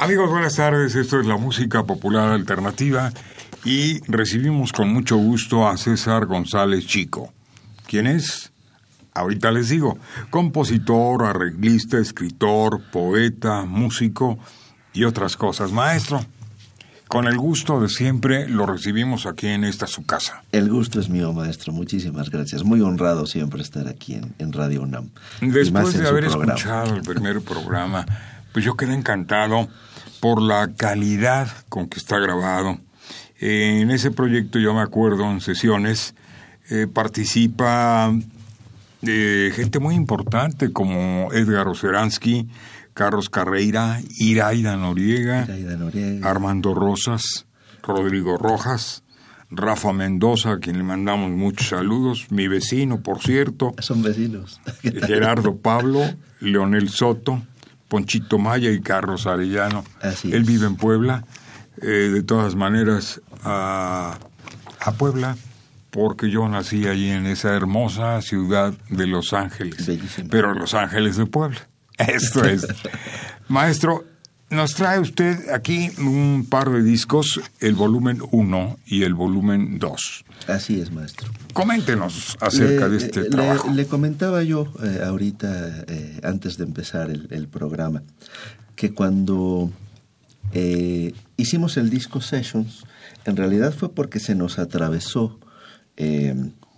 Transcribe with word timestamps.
Amigos, 0.00 0.30
buenas 0.30 0.56
tardes. 0.56 0.94
Esto 0.94 1.20
es 1.20 1.26
la 1.26 1.36
música 1.36 1.84
popular 1.84 2.30
alternativa 2.30 3.12
y 3.66 4.00
recibimos 4.10 4.72
con 4.72 4.90
mucho 4.90 5.18
gusto 5.18 5.68
a 5.68 5.76
César 5.76 6.24
González 6.24 6.86
Chico. 6.86 7.34
¿Quién 7.86 8.06
es? 8.06 8.50
Ahorita 9.12 9.50
les 9.50 9.68
digo. 9.68 9.98
Compositor, 10.30 11.24
arreglista, 11.24 11.98
escritor, 11.98 12.80
poeta, 12.90 13.66
músico 13.66 14.38
y 14.94 15.04
otras 15.04 15.36
cosas. 15.36 15.70
Maestro, 15.70 16.24
con 17.06 17.26
el 17.26 17.36
gusto 17.36 17.78
de 17.78 17.90
siempre 17.90 18.48
lo 18.48 18.64
recibimos 18.64 19.26
aquí 19.26 19.48
en 19.48 19.64
esta 19.64 19.86
su 19.86 20.06
casa. 20.06 20.44
El 20.50 20.70
gusto 20.70 20.98
es 20.98 21.10
mío, 21.10 21.34
maestro. 21.34 21.74
Muchísimas 21.74 22.30
gracias. 22.30 22.64
Muy 22.64 22.80
honrado 22.80 23.26
siempre 23.26 23.60
estar 23.60 23.86
aquí 23.86 24.14
en, 24.14 24.52
Radio 24.54 24.80
UNAM. 24.80 25.10
Después 25.42 25.92
de 25.92 26.08
haber 26.08 26.24
escuchado 26.24 26.96
el 26.96 27.02
primer 27.02 27.42
programa, 27.42 28.06
pues 28.54 28.64
yo 28.64 28.78
quedé 28.78 28.94
encantado 28.94 29.68
por 30.20 30.42
la 30.42 30.74
calidad 30.74 31.48
con 31.68 31.88
que 31.88 31.98
está 31.98 32.18
grabado. 32.18 32.78
en 33.40 33.90
ese 33.90 34.10
proyecto 34.10 34.58
yo 34.58 34.74
me 34.74 34.82
acuerdo 34.82 35.30
en 35.30 35.40
sesiones 35.40 36.14
eh, 36.70 36.86
participa 36.86 38.12
eh, 39.02 39.50
gente 39.54 39.80
muy 39.80 39.96
importante 39.96 40.72
como 40.72 41.32
Edgar 41.32 41.66
Oceransky, 41.66 42.48
Carlos 42.94 43.28
Carreira, 43.28 44.00
Iraida 44.18 44.76
Noriega, 44.76 45.48
Armando 46.22 46.74
Rosas, 46.74 47.46
Rodrigo 47.82 48.36
Rojas, 48.36 49.02
Rafa 49.50 49.92
Mendoza, 49.92 50.52
a 50.52 50.58
quien 50.58 50.78
le 50.78 50.84
mandamos 50.84 51.30
muchos 51.30 51.68
saludos, 51.68 52.26
mi 52.30 52.46
vecino, 52.46 53.00
por 53.00 53.20
cierto. 53.20 53.74
Son 53.80 54.00
vecinos. 54.02 54.60
Gerardo 54.82 55.56
Pablo, 55.56 56.02
Leonel 56.38 56.88
Soto, 56.88 57.42
Ponchito 57.90 58.38
Maya 58.38 58.70
y 58.70 58.80
Carlos 58.80 59.26
Arellano. 59.26 59.84
Él 60.22 60.44
vive 60.44 60.66
en 60.66 60.76
Puebla. 60.76 61.24
Eh, 61.82 62.10
de 62.12 62.22
todas 62.22 62.54
maneras, 62.54 63.20
a, 63.42 64.18
Puebla, 64.96 65.36
porque 65.90 66.30
yo 66.30 66.48
nací 66.48 66.86
allí 66.86 67.10
en 67.10 67.26
esa 67.26 67.54
hermosa 67.54 68.20
ciudad 68.22 68.74
de 68.90 69.06
Los 69.06 69.32
Ángeles. 69.32 69.90
Pero 70.30 70.54
Los 70.54 70.74
Ángeles 70.74 71.16
de 71.16 71.26
Puebla. 71.26 71.58
Esto 71.98 72.44
es. 72.44 72.66
Maestro, 73.48 74.04
nos 74.50 74.74
trae 74.74 74.98
usted 74.98 75.48
aquí 75.50 75.90
un 75.98 76.46
par 76.48 76.70
de 76.70 76.82
discos, 76.82 77.40
el 77.60 77.74
volumen 77.74 78.20
1 78.30 78.78
y 78.86 79.04
el 79.04 79.14
volumen 79.14 79.78
2. 79.78 80.24
Así 80.48 80.80
es, 80.80 80.90
maestro. 80.90 81.30
Coméntenos 81.52 82.36
acerca 82.40 82.88
de 82.88 82.96
este 82.96 83.24
trabajo. 83.24 83.70
Le 83.72 83.86
comentaba 83.86 84.42
yo 84.42 84.72
eh, 84.82 85.02
ahorita, 85.04 85.84
eh, 85.86 86.20
antes 86.24 86.56
de 86.58 86.64
empezar 86.64 87.10
el, 87.10 87.48
programa, 87.48 88.02
que 88.74 88.92
cuando 88.92 89.70
eh, 90.52 91.14
hicimos 91.36 91.76
el 91.76 91.88
disco 91.88 92.20
Sessions, 92.20 92.84
en 93.24 93.36
realidad 93.36 93.72
fue 93.72 93.94
porque 93.94 94.18
se 94.18 94.34
nos 94.34 94.58
atravesó 94.58 95.38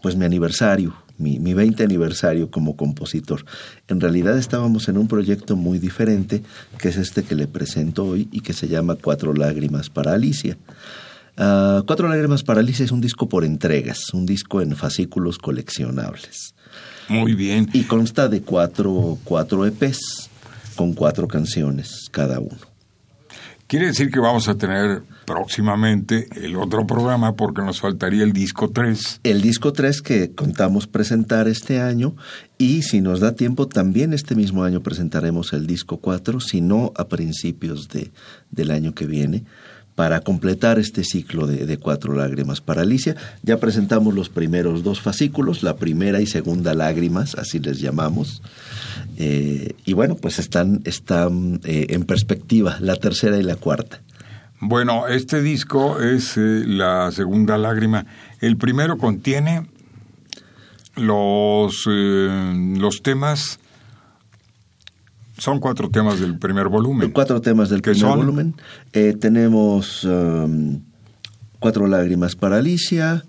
pues 0.03 0.16
mi 0.16 0.25
aniversario 0.25 1.02
mi, 1.22 1.38
mi 1.38 1.55
20 1.55 1.83
aniversario 1.84 2.50
como 2.50 2.77
compositor. 2.77 3.44
En 3.88 4.00
realidad 4.00 4.37
estábamos 4.37 4.88
en 4.88 4.99
un 4.99 5.09
proyecto 5.09 5.56
muy 5.56 5.78
diferente, 5.78 6.43
que 6.78 6.88
es 6.88 6.97
este 6.97 7.22
que 7.22 7.34
le 7.34 7.47
presento 7.47 8.05
hoy 8.05 8.28
y 8.33 8.41
que 8.41 8.53
se 8.53 8.69
llama 8.69 8.97
Cuatro 8.97 9.33
Lágrimas 9.33 9.88
para 9.88 10.12
Alicia. 10.12 10.59
Ah, 11.37 11.83
Cuatro 11.87 12.09
Lágrimas 12.09 12.43
para 12.43 12.60
Alicia 12.60 12.84
es 12.84 12.93
un 12.93 13.00
disco 13.00 13.28
por 13.28 13.44
entregas, 13.44 14.12
un 14.12 14.27
disco 14.27 14.60
en 14.60 14.77
fascículos 14.77 15.38
coleccionables. 15.38 16.55
Muy 17.09 17.34
bien. 17.34 17.69
Y 17.72 17.84
consta 17.84 18.28
de 18.28 18.43
cuatro, 18.43 19.19
cuatro 19.25 19.66
EPs 19.66 20.31
con 20.77 20.94
cuatro 20.94 21.28
canciones 21.28 22.09
cada 22.10 22.41
uno. 22.41 22.72
Quiere 23.72 23.87
decir 23.87 24.10
que 24.10 24.21
vamos 24.21 24.49
a 24.49 24.59
tener 24.59 25.03
próximamente 25.25 26.28
el 26.37 26.56
otro 26.56 26.87
programa 26.87 27.37
porque 27.37 27.62
nos 27.62 27.81
faltaría 27.81 28.22
el 28.22 28.34
disco 28.34 28.69
3. 28.69 29.21
El 29.22 29.41
disco 29.41 29.72
3 29.72 30.03
que 30.03 30.34
contamos 30.34 30.87
presentar 30.87 31.49
este 31.49 31.81
año 31.81 32.15
y 32.59 32.83
si 32.83 33.00
nos 33.00 33.21
da 33.21 33.34
tiempo 33.34 33.69
también 33.69 34.12
este 34.12 34.34
mismo 34.34 34.62
año 34.65 34.83
presentaremos 34.83 35.55
el 35.55 35.66
disco 35.66 35.97
4, 35.97 36.38
si 36.41 36.60
no 36.60 36.93
a 36.97 37.09
principios 37.09 37.88
de, 37.88 38.12
del 38.50 38.72
año 38.72 38.94
que 38.94 39.06
viene 39.06 39.47
para 40.03 40.19
completar 40.19 40.81
este 40.81 41.05
ciclo 41.05 41.47
de, 41.47 41.77
cuatro 41.77 42.13
lágrimas 42.13 42.61
para 42.61 42.83
Alicia. 42.83 43.15
Ya 43.45 43.59
presentamos 43.59 44.15
los 44.15 44.31
primeros 44.31 44.83
dos 44.83 45.01
fascículos, 45.01 45.63
la 45.63 45.77
primera 45.77 46.21
y 46.21 46.27
segunda 46.27 46.75
lágrimas, 46.75 47.37
así 47.37 47.61
les 47.61 47.79
llamamos. 47.79 48.43
Eh, 49.17 49.77
y 49.85 49.93
bueno, 49.93 50.17
pues 50.17 50.41
están, 50.41 50.81
están 50.87 51.61
eh, 51.63 51.87
en 51.91 52.03
perspectiva 52.03 52.79
la 52.81 52.97
tercera 52.97 53.39
y 53.39 53.45
la 53.45 53.55
cuarta. 53.55 54.01
Bueno, 54.59 55.07
este 55.07 55.41
disco 55.41 56.01
es 56.01 56.37
eh, 56.37 56.65
la 56.67 57.13
segunda 57.13 57.57
lágrima. 57.57 58.05
El 58.41 58.57
primero 58.57 58.99
contiene 58.99 59.69
los, 60.97 61.87
los 61.87 63.03
temas. 63.05 63.61
Son 65.42 65.58
cuatro 65.58 65.91
temas 65.91 66.20
del 66.20 66.38
primer 66.38 66.69
volumen. 66.69 67.10
Cuatro 67.10 67.41
temas 67.41 67.69
del 67.69 67.82
primer 67.82 68.16
volumen. 68.16 68.54
Eh, 68.92 69.16
tenemos 69.19 70.04
um, 70.04 70.80
Cuatro 71.58 71.88
lágrimas 71.88 72.36
para 72.36 72.58
Alicia. 72.58 73.25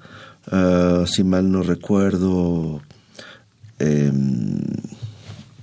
Uh, 0.52 1.08
si 1.08 1.24
mal 1.24 1.52
no 1.52 1.64
recuerdo. 1.64 2.84
Em, 3.80 4.62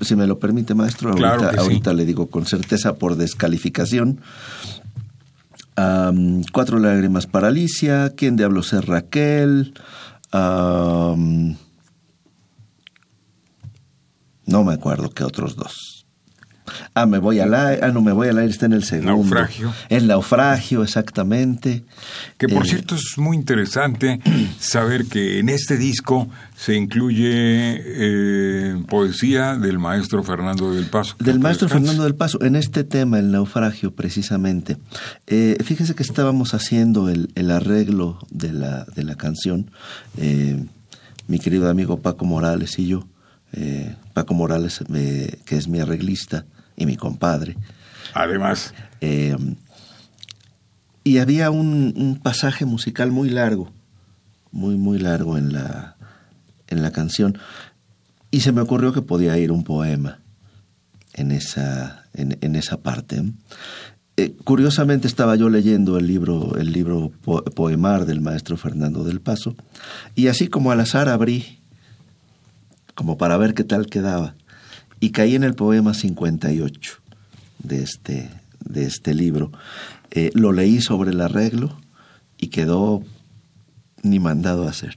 si 0.00 0.16
me 0.16 0.26
lo 0.26 0.40
permite, 0.40 0.74
maestro, 0.74 1.10
ahorita, 1.10 1.60
ahorita 1.60 1.92
le 1.92 2.04
digo 2.04 2.26
con 2.26 2.46
certeza 2.46 2.96
por 2.96 3.14
descalificación 3.14 4.20
cuatro 6.52 6.78
lágrimas 6.78 7.26
para 7.26 7.48
Alicia, 7.48 8.12
¿Quién 8.16 8.36
diablos 8.36 8.72
es 8.72 8.84
Raquel? 8.84 9.74
no 10.32 11.56
me 14.64 14.72
acuerdo 14.72 15.10
qué 15.10 15.24
otros 15.24 15.56
dos. 15.56 15.99
Ah, 16.94 17.06
me 17.06 17.19
voy 17.19 17.41
al 17.41 17.54
aire. 17.54 17.81
Ah, 17.82 17.88
no, 17.88 18.03
me 18.03 18.12
voy 18.12 18.28
al 18.28 18.38
aire, 18.38 18.50
está 18.50 18.66
en 18.66 18.72
el 18.72 18.84
segundo. 18.84 19.12
Naufragio. 19.12 19.72
El 19.88 20.06
naufragio, 20.06 20.82
exactamente. 20.82 21.84
Que 22.38 22.48
por 22.48 22.66
eh, 22.66 22.69
cierto 22.69 22.94
es 22.94 23.16
muy 23.16 23.36
interesante 23.36 24.20
saber 24.58 25.06
que 25.06 25.38
en 25.38 25.48
este 25.48 25.76
disco 25.76 26.28
se 26.56 26.74
incluye 26.74 27.30
eh, 27.33 28.83
poesía 28.89 29.56
del 29.56 29.78
maestro 29.78 30.22
Fernando 30.22 30.72
del 30.74 30.86
Paso. 30.86 31.16
Del 31.18 31.41
maestro 31.41 31.68
Fernando 31.68 32.04
del 32.04 32.15
Paso, 32.15 32.42
en 32.42 32.56
este 32.56 32.84
tema, 32.84 33.18
el 33.18 33.30
naufragio, 33.30 33.94
precisamente. 33.94 34.77
Eh, 35.27 35.56
fíjese 35.65 35.94
que 35.94 36.03
estábamos 36.03 36.54
haciendo 36.54 37.09
el, 37.09 37.30
el 37.34 37.50
arreglo 37.50 38.18
de 38.30 38.53
la, 38.53 38.84
de 38.84 39.04
la 39.04 39.15
canción, 39.15 39.71
mi 41.27 41.39
querido 41.39 41.71
amigo 41.71 42.00
Paco 42.00 42.24
Morales 42.24 42.78
y 42.78 42.86
yo. 42.89 43.06
Paco 44.12 44.34
Morales, 44.34 44.80
que 45.44 45.56
es 45.56 45.68
mi 45.68 45.80
arreglista, 45.80 46.44
y 46.80 46.86
mi 46.86 46.97
compadre. 46.97 47.56
Además. 48.15 48.74
Eh, 49.00 49.36
y 51.04 51.18
había 51.18 51.50
un, 51.50 52.18
pasaje 52.22 52.65
musical 52.65 53.12
muy 53.12 53.28
largo, 53.28 53.71
muy, 54.50 54.77
muy 54.77 54.98
largo 54.98 55.38
en 55.38 55.53
la, 55.53 55.97
en 56.68 56.82
la 56.82 56.91
canción. 56.91 57.38
Y 58.30 58.41
se 58.41 58.53
me 58.53 58.62
ocurrió 58.62 58.92
que 58.92 59.03
podía 59.03 59.36
ir 59.38 59.53
un 59.53 59.62
poema 59.62 60.21
en 61.12 61.32
esa, 61.32 62.06
en, 62.15 62.56
esa 62.56 62.78
parte. 62.78 63.22
Eh, 64.16 64.34
curiosamente 64.44 65.06
estaba 65.06 65.36
yo 65.36 65.50
leyendo 65.50 65.98
el 65.98 66.06
libro, 66.06 66.56
el 66.56 66.72
libro 66.72 67.10
poemar 67.54 68.06
del 68.06 68.21
maestro 68.21 68.56
Fernando 68.56 69.04
del 69.04 69.21
Paso, 69.21 69.54
y 70.15 70.28
así 70.28 70.48
como 70.48 70.71
al 70.72 70.80
azar 70.80 71.09
abrí, 71.09 71.60
como 72.94 73.18
para 73.18 73.36
ver 73.36 73.54
qué 73.54 73.65
tal 73.65 73.86
quedaba 73.86 74.34
y 75.00 75.10
caí 75.10 75.34
en 75.34 75.44
el 75.44 75.54
poema 75.54 75.94
58 75.94 76.92
de 77.62 77.82
este, 77.82 78.30
de 78.60 78.84
este 78.84 79.14
libro. 79.14 79.50
Eh, 80.10 80.30
lo 80.34 80.52
leí 80.52 80.80
sobre 80.80 81.10
el 81.10 81.20
arreglo 81.20 81.80
y 82.38 82.48
quedó 82.48 83.02
ni 84.02 84.18
mandado 84.18 84.66
a 84.66 84.70
hacer. 84.70 84.97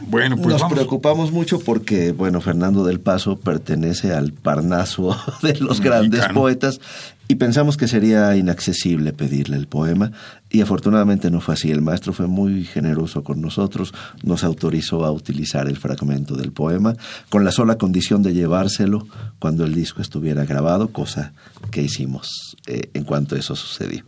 Bueno, 0.00 0.36
pues 0.36 0.60
Nos 0.60 0.72
preocupamos 0.72 1.32
mucho 1.32 1.58
porque, 1.58 2.12
bueno, 2.12 2.40
Fernando 2.40 2.84
del 2.84 3.00
Paso 3.00 3.38
pertenece 3.38 4.12
al 4.12 4.32
parnaso 4.32 5.16
de 5.42 5.58
los 5.58 5.80
grandes 5.80 6.26
poetas 6.28 6.80
y 7.26 7.34
pensamos 7.34 7.76
que 7.76 7.88
sería 7.88 8.34
inaccesible 8.36 9.12
pedirle 9.12 9.56
el 9.56 9.66
poema 9.66 10.12
y 10.50 10.62
afortunadamente 10.62 11.30
no 11.30 11.40
fue 11.40 11.54
así. 11.54 11.70
El 11.70 11.82
maestro 11.82 12.12
fue 12.12 12.26
muy 12.26 12.64
generoso 12.64 13.22
con 13.22 13.40
nosotros, 13.40 13.92
nos 14.22 14.44
autorizó 14.44 15.04
a 15.04 15.10
utilizar 15.10 15.68
el 15.68 15.76
fragmento 15.76 16.36
del 16.36 16.52
poema 16.52 16.94
con 17.28 17.44
la 17.44 17.52
sola 17.52 17.76
condición 17.76 18.22
de 18.22 18.32
llevárselo 18.32 19.06
cuando 19.38 19.64
el 19.64 19.74
disco 19.74 20.00
estuviera 20.00 20.44
grabado, 20.44 20.88
cosa 20.88 21.32
que 21.70 21.82
hicimos 21.82 22.56
eh, 22.66 22.90
en 22.94 23.04
cuanto 23.04 23.36
eso 23.36 23.54
sucedió. 23.54 24.04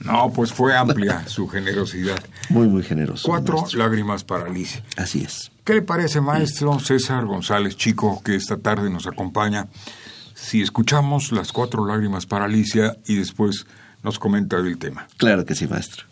No, 0.00 0.32
pues 0.32 0.52
fue 0.52 0.76
amplia 0.76 1.24
su 1.26 1.48
generosidad. 1.48 2.18
Muy, 2.48 2.68
muy 2.68 2.82
generoso. 2.82 3.26
Cuatro 3.26 3.64
lágrimas 3.74 4.24
para 4.24 4.46
Alicia. 4.46 4.82
Así 4.96 5.22
es. 5.22 5.50
¿Qué 5.64 5.74
le 5.74 5.82
parece, 5.82 6.20
maestro 6.20 6.78
César 6.78 7.26
González 7.26 7.76
Chico, 7.76 8.22
que 8.22 8.36
esta 8.36 8.56
tarde 8.56 8.90
nos 8.90 9.06
acompaña? 9.06 9.66
Si 10.34 10.62
escuchamos 10.62 11.32
las 11.32 11.52
cuatro 11.52 11.86
lágrimas 11.86 12.26
para 12.26 12.46
Alicia 12.46 12.96
y 13.06 13.16
después 13.16 13.66
nos 14.02 14.18
comenta 14.18 14.62
del 14.62 14.78
tema. 14.78 15.08
Claro 15.16 15.44
que 15.44 15.54
sí, 15.54 15.66
maestro. 15.66 16.07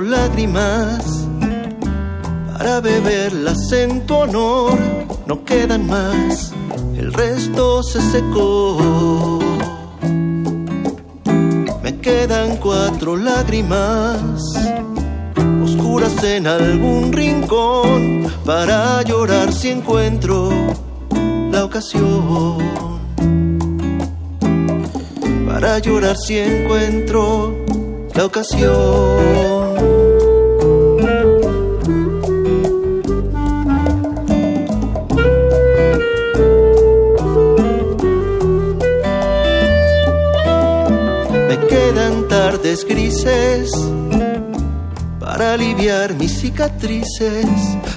Lágrimas 0.00 1.26
para 2.52 2.80
beberlas 2.80 3.72
en 3.72 4.06
tu 4.06 4.14
honor. 4.14 4.78
No 5.26 5.44
quedan 5.44 5.86
más, 5.86 6.52
el 6.96 7.12
resto 7.12 7.82
se 7.82 8.00
secó. 8.00 9.38
Me 11.82 11.98
quedan 12.00 12.56
cuatro 12.56 13.16
lágrimas 13.16 14.30
oscuras 15.62 16.22
en 16.24 16.46
algún 16.46 17.12
rincón 17.12 18.26
para 18.44 19.02
llorar 19.02 19.52
si 19.52 19.70
encuentro 19.70 20.50
la 21.50 21.64
ocasión. 21.64 22.58
Para 25.46 25.78
llorar 25.78 26.16
si 26.16 26.38
encuentro 26.38 27.56
la 28.14 28.24
ocasión. 28.24 29.55
Grises 42.54 43.72
para 45.18 45.54
aliviar 45.54 46.14
mis 46.14 46.30
cicatrices 46.38 47.44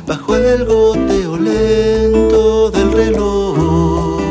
bajo 0.08 0.36
el 0.36 0.66
goteo 0.66 1.38
lento 1.38 2.72
del 2.72 2.92
reloj. 2.92 4.22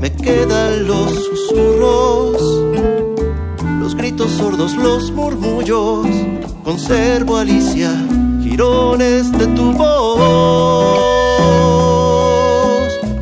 Me 0.00 0.10
quedan 0.10 0.86
los 0.86 1.12
susurros, 1.12 2.42
los 3.80 3.94
gritos 3.94 4.30
sordos, 4.32 4.74
los 4.76 5.10
murmullos. 5.12 6.06
Conservo 6.64 7.36
Alicia, 7.36 7.92
girones 8.42 9.30
de 9.32 9.46
tu 9.48 9.72
voz. 9.72 9.92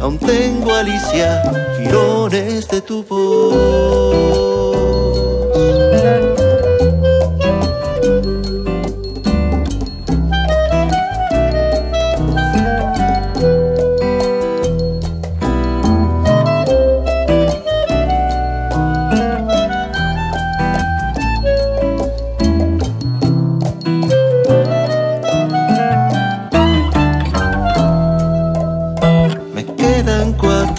Aún 0.00 0.18
tengo 0.18 0.72
Alicia, 0.72 1.42
girones 1.76 2.68
de 2.68 2.80
tu 2.80 3.02
voz. 3.02 4.39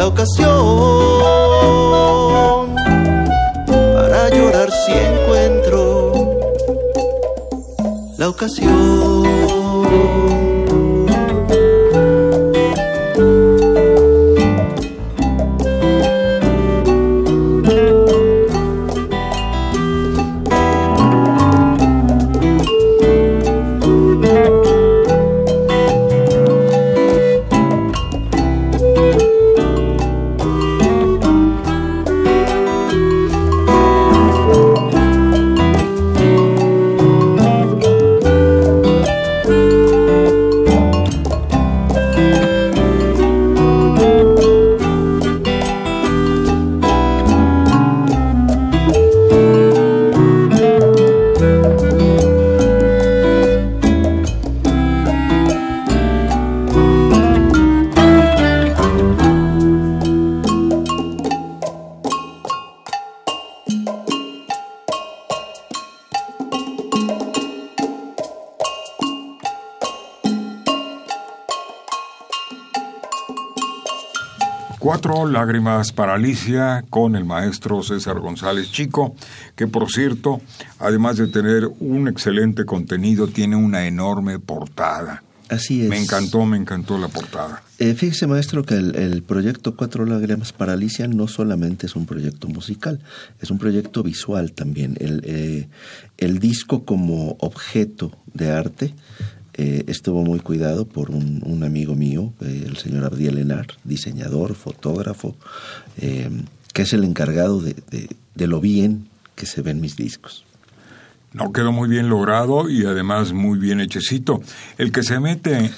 la 0.00 0.06
ocasión, 0.06 0.48
para 3.94 4.30
llorar 4.30 4.70
si 4.70 4.92
encuentro 4.92 6.12
la 8.16 8.30
ocasión. 8.30 9.20
Lágrimas 75.40 75.90
para 75.92 76.16
Alicia 76.16 76.84
con 76.90 77.16
el 77.16 77.24
maestro 77.24 77.82
César 77.82 78.20
González 78.20 78.70
Chico, 78.70 79.14
que 79.56 79.66
por 79.66 79.90
cierto, 79.90 80.42
además 80.78 81.16
de 81.16 81.28
tener 81.28 81.66
un 81.80 82.08
excelente 82.08 82.66
contenido, 82.66 83.26
tiene 83.26 83.56
una 83.56 83.86
enorme 83.86 84.38
portada. 84.38 85.22
Así 85.48 85.80
es. 85.80 85.88
Me 85.88 85.98
encantó, 85.98 86.44
me 86.44 86.58
encantó 86.58 86.98
la 86.98 87.08
portada. 87.08 87.62
Eh, 87.78 87.94
fíjese, 87.94 88.26
maestro, 88.26 88.64
que 88.64 88.74
el, 88.74 89.22
proyecto 89.22 89.76
Cuatro 89.76 90.04
Lágrimas 90.04 90.52
para 90.52 90.74
Alicia 90.74 91.08
no 91.08 91.26
solamente 91.26 91.86
es 91.86 91.96
un 91.96 92.04
proyecto 92.04 92.46
musical, 92.46 93.00
es 93.40 93.50
un 93.50 93.56
proyecto 93.56 94.02
visual 94.02 94.52
también. 94.52 94.98
El, 95.00 95.22
eh, 95.24 95.68
el 96.18 96.38
disco 96.38 96.84
como 96.84 97.36
objeto 97.40 98.12
de 98.34 98.50
arte 98.50 98.94
eh, 99.62 99.84
estuvo 99.88 100.22
muy 100.24 100.40
cuidado 100.40 100.86
por 100.86 101.10
un, 101.10 101.62
amigo 101.62 101.94
mío, 101.94 102.32
el 102.40 102.78
señor 102.78 103.04
Abdiel 103.04 103.36
Enar, 103.36 103.66
diseñador, 103.84 104.54
fotógrafo, 104.54 105.36
que 105.98 106.82
es 106.82 106.92
el 106.94 107.04
encargado 107.04 107.60
de, 107.60 107.74
de 108.34 108.46
lo 108.46 108.60
bien 108.60 109.08
que 109.34 109.44
se 109.44 109.60
ven 109.60 109.82
mis 109.82 109.96
discos. 109.96 110.46
No, 111.34 111.52
quedó 111.52 111.72
muy 111.72 111.90
bien 111.90 112.08
logrado 112.08 112.70
y 112.70 112.86
además 112.86 113.34
muy 113.34 113.58
bien 113.58 113.80
hechecito. 113.80 114.40
El 114.78 114.92
que 114.92 115.02
se 115.02 115.20
mete 115.20 115.70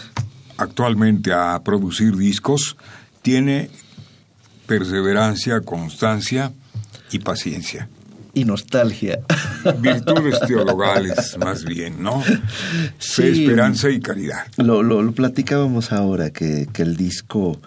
actualmente 0.59 1.33
a 1.33 1.61
producir 1.65 2.17
discos 2.17 2.77
tiene 3.21 3.69
perseverancia, 4.67 5.61
constancia 5.61 6.53
y 7.11 7.19
paciencia. 7.19 7.89
Y 8.35 8.45
nostalgia. 8.45 9.21
Virtudes 9.81 10.41
teologales, 10.47 11.37
más 11.39 11.65
bien, 11.65 12.03
¿no? 12.03 12.23
Fe, 12.99 13.31
esperanza 13.31 13.91
y 13.91 14.01
caridad. 14.01 14.47
Lo, 14.57 14.83
lo, 14.83 15.13
platicábamos 15.13 15.93
ahora, 15.93 16.31
que, 16.31 16.67
que 16.73 16.83
el 16.83 16.97
disco 16.97 17.61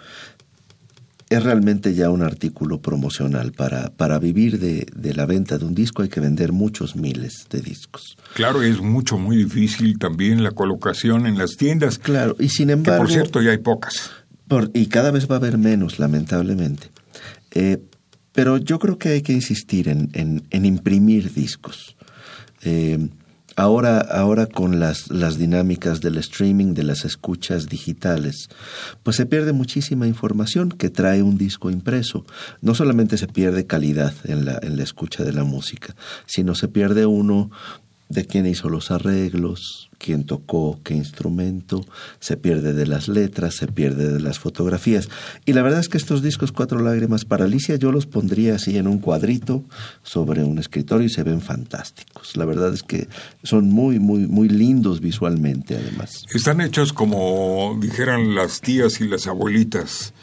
es 1.28 1.42
realmente 1.42 1.94
ya 1.94 2.10
un 2.10 2.22
artículo 2.22 2.80
promocional. 2.80 3.52
Para, 3.52 3.90
para 3.90 4.18
vivir 4.18 4.58
de, 4.58 5.14
la 5.14 5.26
venta 5.26 5.58
de 5.58 5.64
un 5.64 5.74
disco 5.74 6.02
hay 6.02 6.08
que 6.08 6.20
vender 6.20 6.52
muchos 6.52 6.96
miles 6.96 7.46
de 7.50 7.60
discos. 7.60 8.16
Claro, 8.34 8.62
es 8.62 8.80
mucho, 8.80 9.18
muy 9.18 9.36
difícil 9.36 9.98
también 9.98 10.42
la 10.42 10.52
colocación 10.52 11.26
en 11.26 11.38
las 11.38 11.56
tiendas. 11.56 11.98
Claro, 11.98 12.36
y 12.38 12.48
sin 12.48 12.70
embargo... 12.70 13.04
por 13.04 13.12
cierto 13.12 13.42
ya 13.42 13.50
hay 13.50 13.58
pocas. 13.58 14.10
y 14.74 14.86
cada 14.86 15.10
vez 15.10 15.28
va 15.28 15.36
a 15.36 15.38
haber 15.38 15.58
menos, 15.58 15.98
lamentablemente. 15.98 16.90
Eh, 17.52 17.78
pero 18.36 18.58
yo 18.58 18.78
creo 18.78 18.98
que 18.98 19.08
hay 19.08 19.22
que 19.22 19.32
insistir 19.32 19.88
en, 19.88 20.10
en, 20.12 20.64
imprimir 20.64 21.32
discos. 21.32 21.96
Eh, 22.62 23.08
Ahora, 23.58 24.00
ahora 24.00 24.44
con 24.44 24.80
las, 24.80 25.10
las 25.10 25.38
dinámicas 25.38 26.02
del 26.02 26.18
streaming, 26.18 26.74
de 26.74 26.82
las 26.82 27.06
escuchas 27.06 27.70
digitales, 27.70 28.50
pues 29.02 29.16
se 29.16 29.24
pierde 29.24 29.54
muchísima 29.54 30.06
información 30.06 30.68
que 30.68 30.90
trae 30.90 31.22
un 31.22 31.38
disco 31.38 31.70
impreso. 31.70 32.26
No 32.60 32.74
solamente 32.74 33.16
se 33.16 33.28
pierde 33.28 33.64
calidad 33.64 34.12
en 34.24 34.44
la, 34.44 34.58
en 34.60 34.76
la 34.76 34.82
escucha 34.82 35.24
de 35.24 35.32
la 35.32 35.44
música, 35.44 35.96
sino 36.26 36.54
se 36.54 36.68
pierde 36.68 37.06
uno 37.06 37.50
de 38.08 38.24
quién 38.24 38.46
hizo 38.46 38.68
los 38.68 38.90
arreglos, 38.90 39.90
quién 39.98 40.24
tocó 40.24 40.78
qué 40.84 40.94
instrumento, 40.94 41.84
se 42.20 42.36
pierde 42.36 42.72
de 42.72 42.86
las 42.86 43.08
letras, 43.08 43.56
se 43.56 43.66
pierde 43.66 44.12
de 44.12 44.20
las 44.20 44.38
fotografías. 44.38 45.08
Y 45.44 45.52
la 45.54 45.62
verdad 45.62 45.80
es 45.80 45.88
que 45.88 45.98
estos 45.98 46.22
discos 46.22 46.52
Cuatro 46.52 46.80
Lágrimas 46.80 47.24
para 47.24 47.46
Alicia 47.46 47.76
yo 47.76 47.90
los 47.90 48.06
pondría 48.06 48.54
así 48.54 48.76
en 48.76 48.86
un 48.86 48.98
cuadrito 48.98 49.64
sobre 50.02 50.44
un 50.44 50.58
escritorio 50.58 51.06
y 51.06 51.10
se 51.10 51.24
ven 51.24 51.40
fantásticos. 51.40 52.36
La 52.36 52.44
verdad 52.44 52.72
es 52.72 52.82
que 52.82 53.08
son 53.42 53.68
muy, 53.68 53.98
muy, 53.98 54.26
muy 54.26 54.48
lindos 54.48 55.00
visualmente 55.00 55.76
además. 55.76 56.24
Están 56.32 56.60
hechos 56.60 56.92
como 56.92 57.76
dijeran 57.80 58.34
las 58.34 58.60
tías 58.60 59.00
y 59.00 59.08
las 59.08 59.26
abuelitas, 59.26 60.14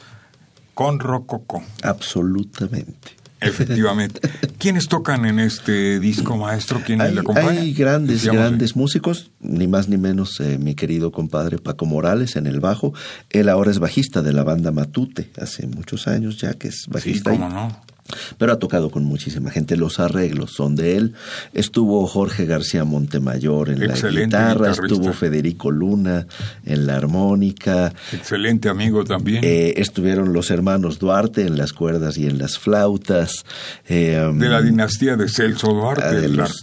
con 0.74 1.00
rococo. 1.00 1.64
Absolutamente. 1.84 3.23
Efectivamente. 3.46 4.22
¿Quiénes 4.58 4.88
tocan 4.88 5.26
en 5.26 5.40
este 5.40 6.00
disco, 6.00 6.38
maestro? 6.38 6.82
¿Quiénes 6.86 7.08
hay, 7.08 7.14
le 7.14 7.22
acompañan? 7.22 7.58
Hay 7.58 7.74
grandes, 7.74 8.26
grandes 8.26 8.76
músicos, 8.76 9.32
ni 9.40 9.68
más 9.68 9.90
ni 9.90 9.98
menos 9.98 10.40
eh, 10.40 10.58
mi 10.58 10.76
querido 10.76 11.12
compadre 11.12 11.58
Paco 11.58 11.86
Morales 11.86 12.36
en 12.36 12.48
el 12.48 12.60
bajo. 12.60 12.94
Él 13.30 13.50
ahora 13.50 13.72
es 13.72 13.80
bajista 13.80 14.22
de 14.22 14.34
la 14.34 14.44
banda 14.44 14.72
Matute, 14.72 15.32
hace 15.40 15.68
muchos 15.68 16.08
años 16.08 16.38
ya 16.38 16.54
que 16.54 16.70
es 16.70 16.86
bajista. 16.88 17.32
Sí, 17.32 17.38
cómo 17.38 17.50
no 17.50 17.93
pero 18.38 18.54
ha 18.54 18.60
tocado 18.60 18.90
con 18.90 19.06
muchísima 19.06 19.52
gente. 19.52 19.78
Los 19.78 20.00
arreglos 20.00 20.52
son 20.52 20.76
de 20.76 20.98
él. 20.98 21.14
Estuvo 21.54 22.06
Jorge 22.08 22.46
García 22.46 22.84
Montemayor 22.84 23.70
en 23.70 23.88
la 23.88 23.96
guitarra, 23.96 24.72
estuvo 24.72 25.14
Federico 25.14 25.72
Luna 25.72 26.28
en 26.66 26.88
la 26.88 26.98
armónica. 26.98 27.94
Excelente 28.12 28.70
amigo 28.70 29.04
también. 29.04 29.44
Eh, 29.44 29.76
estuvieron 29.78 30.34
los 30.34 30.52
hermanos 30.52 31.00
Duarte 31.00 31.46
en 31.46 31.58
las 31.58 31.74
cuerdas 31.74 32.18
y 32.18 32.28
en 32.28 32.38
las 32.38 32.60
flautas. 32.60 33.46
Eh, 33.88 34.32
de 34.34 34.50
la 34.50 34.62
dinastía 34.62 35.16
de 35.16 35.30
Celso 35.30 35.74
Duarte, 35.74 36.04
ah, 36.06 36.12
de 36.12 36.30
los, 36.30 36.62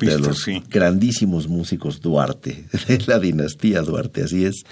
grandísimos 0.69 1.49
músicos 1.49 2.01
Duarte, 2.01 2.65
de 2.89 2.99
la 3.07 3.19
dinastía 3.19 3.83
Duarte, 3.83 4.25
así 4.25 4.45
es. 4.45 4.65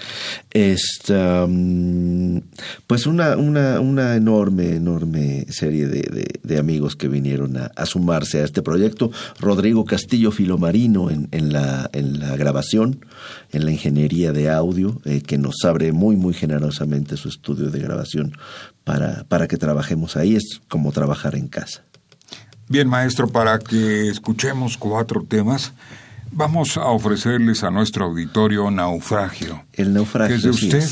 Esta, 0.51 1.45
um, 1.45 2.41
pues 2.87 3.05
una, 3.07 3.35
una, 3.35 3.79
una 3.79 4.15
enorme, 4.15 4.75
enorme 4.75 5.45
serie 5.49 5.87
de, 5.87 6.39
de 6.43 6.58
amigos 6.59 6.95
que 6.95 7.07
vinieron 7.07 7.57
a, 7.57 7.85
sumarse 7.85 8.41
a 8.41 8.45
este 8.45 8.61
proyecto. 8.61 9.11
Rodrigo 9.39 9.85
Castillo 9.85 10.31
Filomarino 10.31 11.09
en, 11.09 11.27
en, 11.31 11.53
la, 11.53 11.89
en 11.93 12.19
la 12.19 12.35
grabación, 12.35 13.05
en 13.51 13.65
la 13.65 13.71
ingeniería 13.71 14.31
de 14.31 14.49
audio, 14.49 15.01
eh, 15.05 15.21
que 15.21 15.37
nos 15.37 15.63
abre 15.65 15.91
muy, 15.91 16.15
muy 16.15 16.33
generosamente 16.33 17.17
su 17.17 17.29
estudio 17.29 17.69
de 17.69 17.79
grabación 17.79 18.37
para, 18.83 19.23
para 19.25 19.47
que 19.47 19.57
trabajemos 19.57 20.17
ahí. 20.17 20.35
Es 20.35 20.61
como 20.67 20.91
trabajar 20.91 21.35
en 21.35 21.47
casa. 21.47 21.83
Bien, 22.67 22.87
maestro, 22.87 23.27
para 23.27 23.57
que 23.57 24.09
escuchemos 24.09 24.77
cuatro 24.77 25.23
temas, 25.27 25.73
vamos 26.31 26.77
a 26.77 26.85
ofrecerles 26.85 27.63
a 27.63 27.71
nuestro 27.71 28.05
auditorio 28.05 28.69
Naufragio. 28.69 29.63
El 29.73 29.93
Naufragio. 29.93 30.35
es 30.35 30.43
de 30.43 30.49
usted? 30.51 30.83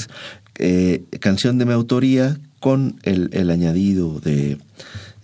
Eh, 0.60 1.04
canción 1.20 1.60
de 1.60 1.66
mi 1.66 1.74
autoría 1.74 2.38
con 2.60 3.00
el, 3.04 3.30
el 3.32 3.52
añadido 3.52 4.20
de 4.20 4.58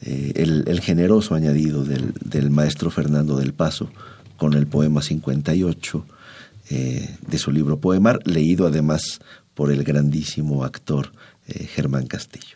eh, 0.06 0.34
el, 0.36 0.82
generoso 0.82 1.34
añadido 1.34 1.86
del, 1.86 2.50
maestro 2.50 2.90
Fernando 2.92 3.38
del 3.38 3.54
Paso 3.54 3.90
con 4.36 4.54
el 4.54 4.68
poema 4.68 5.02
58 5.02 6.06
eh, 6.70 7.18
de 7.26 7.38
su 7.38 7.52
libro 7.52 7.80
Poemar, 7.80 8.20
leído 8.26 8.68
además 8.68 9.22
por 9.54 9.72
el 9.72 9.84
grandísimo 9.84 10.66
actor 10.66 11.12
eh, 11.48 11.66
Germán 11.66 12.08
Castillo. 12.08 12.56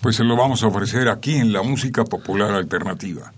Pues 0.00 0.16
se 0.16 0.24
lo 0.24 0.36
vamos 0.36 0.62
a 0.62 0.68
ofrecer 0.68 1.08
aquí 1.08 1.34
en 1.34 1.52
la 1.52 1.62
música 1.62 2.04
popular 2.04 2.52
alternativa. 2.52 3.32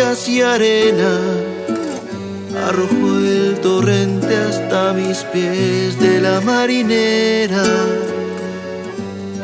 Y 0.00 0.42
arena. 0.42 1.18
Arrojó 2.68 3.18
el 3.18 3.58
torrente 3.60 4.36
hasta 4.36 4.92
mis 4.92 5.18
pies 5.32 5.98
de 5.98 6.20
la 6.20 6.40
marinera, 6.40 7.64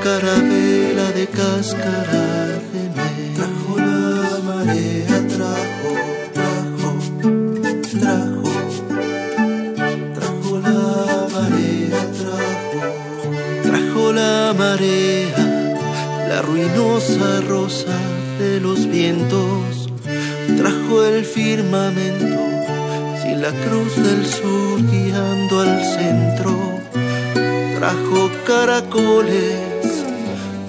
carabela 0.00 1.10
de 1.10 1.26
cáscara 1.26 2.44
la 16.28 16.42
ruinosa 16.42 17.40
rosa 17.42 17.96
de 18.38 18.60
los 18.60 18.86
vientos, 18.86 19.73
trajo 20.64 21.04
el 21.04 21.26
firmamento, 21.26 22.40
sin 23.20 23.42
la 23.42 23.50
cruz 23.50 23.94
del 23.96 24.24
sur 24.24 24.80
guiando 24.90 25.60
al 25.60 25.84
centro, 25.84 26.80
trajo 27.76 28.30
caracoles 28.46 29.58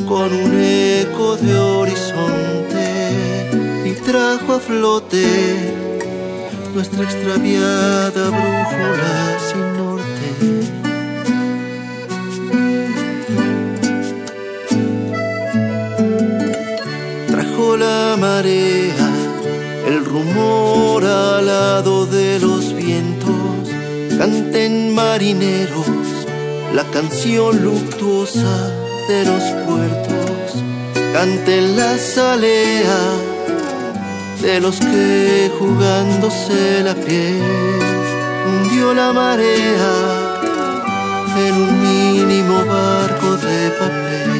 con 0.05 0.33
un 0.33 0.59
eco 0.61 1.37
de 1.37 1.57
horizonte 1.57 2.87
y 3.85 3.91
trajo 3.91 4.55
a 4.55 4.59
flote 4.59 5.73
nuestra 6.73 7.03
extraviada 7.03 8.23
brújula 8.31 9.39
sin 9.47 9.77
la 26.73 26.83
canción 26.93 27.63
luctuosa 27.63 28.69
de 29.07 29.25
los 29.25 29.41
puertos, 29.65 30.63
canten 31.13 31.75
la 31.75 31.97
salea 31.97 32.99
de 34.43 34.59
los 34.59 34.79
que 34.79 35.51
jugándose 35.57 36.83
la 36.83 36.93
piel 36.93 37.41
hundió 38.45 38.93
la 38.93 39.13
marea 39.13 39.95
en 41.37 41.53
un 41.55 41.81
mínimo 41.81 42.63
barco 42.65 43.37
de 43.37 43.71
papel. 43.79 44.34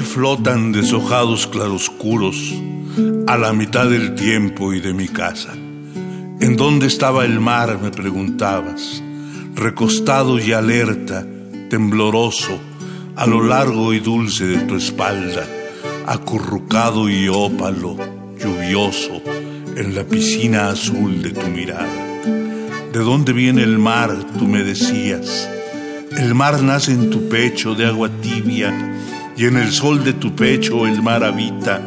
Flotan 0.00 0.72
deshojados 0.72 1.46
claroscuros 1.46 2.54
a 3.26 3.36
la 3.36 3.52
mitad 3.52 3.88
del 3.88 4.14
tiempo 4.14 4.72
y 4.72 4.80
de 4.80 4.92
mi 4.92 5.08
casa. 5.08 5.52
¿En 6.40 6.56
dónde 6.56 6.86
estaba 6.86 7.24
el 7.24 7.38
mar? 7.38 7.78
me 7.80 7.90
preguntabas, 7.90 9.02
recostado 9.54 10.38
y 10.38 10.52
alerta, 10.52 11.26
tembloroso, 11.70 12.58
a 13.16 13.26
lo 13.26 13.42
largo 13.42 13.92
y 13.92 14.00
dulce 14.00 14.46
de 14.46 14.58
tu 14.58 14.74
espalda, 14.74 15.46
acurrucado 16.06 17.08
y 17.08 17.28
ópalo, 17.28 17.96
lluvioso, 18.38 19.22
en 19.76 19.94
la 19.94 20.04
piscina 20.04 20.70
azul 20.70 21.22
de 21.22 21.30
tu 21.30 21.46
mirada. 21.48 22.22
¿De 22.92 23.00
dónde 23.00 23.32
viene 23.32 23.62
el 23.62 23.78
mar? 23.78 24.16
Tú 24.38 24.46
me 24.46 24.62
decías. 24.62 25.48
El 26.16 26.34
mar 26.34 26.62
nace 26.62 26.92
en 26.92 27.10
tu 27.10 27.28
pecho 27.28 27.74
de 27.74 27.86
agua 27.86 28.08
tibia 28.20 28.93
y 29.36 29.46
en 29.46 29.56
el 29.56 29.72
sol 29.72 30.04
de 30.04 30.12
tu 30.12 30.34
pecho 30.34 30.86
el 30.86 31.02
mar 31.02 31.24
habita. 31.24 31.80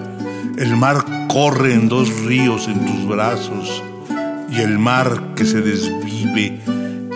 El 0.58 0.75
mar 0.75 1.06
corre 1.27 1.74
en 1.74 1.88
dos 1.88 2.10
ríos 2.22 2.68
en 2.68 2.86
tus 2.86 3.08
brazos 3.08 3.84
y 4.50 4.60
el 4.60 4.80
mar 4.80 5.34
que 5.36 5.46
se 5.46 5.62
desvive 5.62 6.60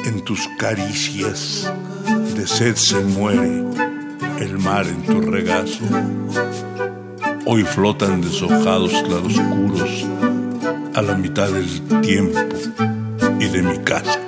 en 0.06 0.22
tus 0.24 0.48
caricias. 0.58 1.72
De 2.36 2.48
sed 2.48 2.76
se 2.76 3.00
muere 3.00 3.64
el 4.40 4.58
mar 4.60 4.88
en 4.88 5.04
tu 5.04 5.22
regazo. 5.22 5.84
Hoy 7.46 7.64
flotan 7.64 8.22
deshojados 8.22 8.92
claroscuros 9.04 10.06
a 10.94 11.02
la 11.02 11.16
mitad 11.16 11.50
del 11.50 12.02
tiempo 12.02 12.40
y 13.40 13.48
de 13.48 13.62
mi 13.64 13.78
casa. 13.80 14.20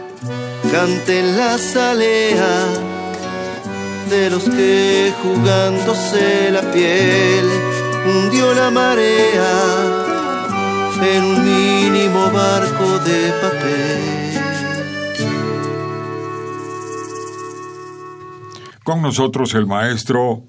Canten 0.72 1.38
la 1.38 1.58
salea 1.58 2.93
de 4.10 4.30
los 4.30 4.44
que 4.44 5.14
jugándose 5.22 6.52
la 6.52 6.62
piel 6.72 7.46
hundió 8.06 8.54
la 8.54 8.70
marea 8.70 10.04
en 11.02 11.24
un 11.24 11.44
mínimo 11.44 12.32
barco 12.32 13.00
de 13.00 13.32
papel. 13.42 14.24
Con 18.84 19.02
nosotros 19.02 19.54
el 19.56 19.66
maestro 19.66 20.44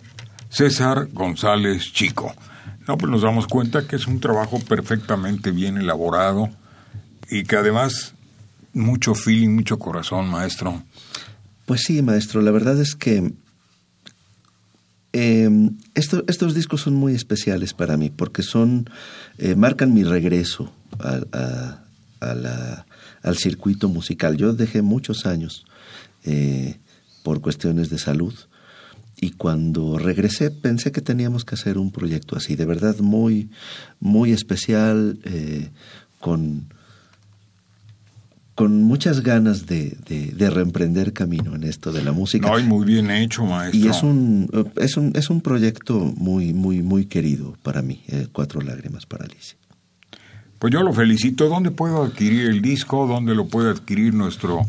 César 0.48 1.08
González 1.12 1.92
Chico. 1.92 2.34
No, 2.86 2.98
pues 2.98 3.10
nos 3.10 3.22
damos 3.22 3.46
cuenta 3.46 3.86
que 3.86 3.96
es 3.96 4.06
un 4.06 4.20
trabajo 4.20 4.58
perfectamente 4.60 5.50
bien 5.50 5.78
elaborado 5.78 6.50
y 7.30 7.44
que 7.44 7.56
además 7.56 8.14
mucho 8.72 9.14
feeling, 9.14 9.50
mucho 9.50 9.78
corazón, 9.78 10.28
maestro. 10.28 10.82
Pues 11.66 11.82
sí, 11.82 12.02
maestro, 12.02 12.42
la 12.42 12.50
verdad 12.50 12.78
es 12.80 12.94
que 12.94 13.32
esto- 15.94 16.24
estos 16.26 16.54
discos 16.54 16.80
son 16.82 16.94
muy 16.94 17.14
especiales 17.14 17.72
para 17.72 17.96
mí 17.96 18.10
porque 18.10 18.42
son 18.42 18.90
eh, 19.38 19.54
marcan 19.54 19.94
mi 19.94 20.02
regreso 20.02 20.72
al 22.20 23.36
circuito 23.36 23.88
musical. 23.88 24.36
Yo 24.36 24.52
dejé 24.52 24.82
muchos 24.82 25.26
años 25.26 25.64
eh, 26.24 26.76
por 27.22 27.40
cuestiones 27.40 27.90
de 27.90 27.98
salud 27.98 28.34
y 29.20 29.30
cuando 29.30 29.98
regresé 29.98 30.50
pensé 30.50 30.90
que 30.92 31.00
teníamos 31.00 31.44
que 31.44 31.54
hacer 31.54 31.78
un 31.78 31.90
proyecto 31.92 32.36
así, 32.36 32.56
de 32.56 32.64
verdad 32.66 32.98
muy 32.98 33.48
muy 34.00 34.32
especial 34.32 35.18
eh, 35.24 35.70
con 36.20 36.64
con 38.54 38.82
muchas 38.84 39.22
ganas 39.22 39.66
de, 39.66 39.96
de- 40.08 40.32
de 40.32 40.50
reemprender 40.50 41.12
camino 41.12 41.54
en 41.56 41.64
esto 41.64 41.90
de 41.92 42.02
la 42.04 42.12
música. 42.12 42.48
No, 42.48 42.58
y 42.58 42.62
muy 42.62 42.84
bien 42.86 43.10
hecho, 43.10 43.44
maestro. 43.44 43.80
Y 43.80 43.88
es 43.88 44.02
un, 44.02 44.48
es 44.76 44.96
un, 44.96 45.12
es 45.16 45.28
un 45.30 45.40
proyecto 45.40 45.98
muy, 46.16 46.52
muy, 46.54 46.82
muy 46.82 47.06
querido 47.06 47.56
para 47.62 47.82
mí, 47.82 48.02
eh, 48.08 48.28
Cuatro 48.32 48.60
Lágrimas 48.60 49.06
para 49.06 49.24
Alicia. 49.24 49.56
Pues 50.60 50.72
yo 50.72 50.82
lo 50.82 50.92
felicito. 50.94 51.48
¿Dónde 51.48 51.70
puedo 51.72 52.02
adquirir 52.04 52.46
el 52.46 52.62
disco? 52.62 53.06
¿Dónde 53.06 53.34
lo 53.34 53.48
puede 53.48 53.70
adquirir 53.70 54.14
nuestro 54.14 54.60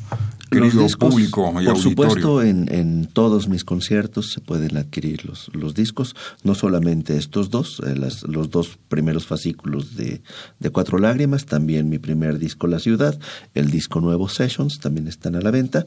querido 0.49 0.84
discos, 0.84 1.10
público 1.12 1.49
y 1.49 1.65
por 1.65 1.75
auditorio? 1.75 1.75
supuesto, 1.81 2.41
en, 2.43 2.73
en 2.73 3.08
todos 3.08 3.47
mis 3.47 3.63
conciertos 3.63 4.31
se 4.31 4.41
pueden 4.41 4.77
adquirir 4.77 5.25
los, 5.25 5.49
los 5.53 5.73
discos, 5.73 6.15
no 6.43 6.55
solamente 6.55 7.17
estos 7.17 7.49
dos, 7.49 7.81
eh, 7.86 7.95
las- 7.95 8.23
los 8.23 8.49
dos 8.49 8.77
primeros 8.88 9.25
fascículos 9.25 9.95
de, 9.95 10.21
de 10.60 10.69
Cuatro 10.69 10.97
Lágrimas, 10.99 11.45
también 11.45 11.89
mi 11.89 11.99
primer 11.99 12.39
disco 12.39 12.67
La 12.67 12.79
Ciudad, 12.79 13.17
el 13.53 13.71
disco 13.71 14.01
nuevo 14.01 14.29
Sessions, 14.29 14.79
también 14.79 15.08
están 15.08 15.36
a 15.36 15.41
la 15.41 15.51
venta. 15.51 15.86